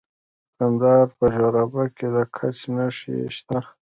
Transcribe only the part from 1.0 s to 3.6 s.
په شورابک کې د ګچ نښې شته.